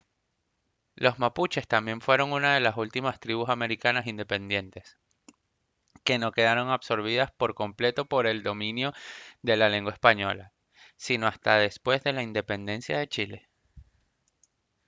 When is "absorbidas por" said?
6.69-7.53